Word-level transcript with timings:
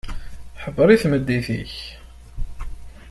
Ḥebber 0.63 0.87
i 0.89 0.97
tmeddit-ik. 1.03 1.75